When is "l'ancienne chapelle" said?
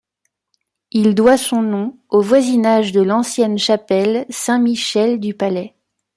3.01-4.25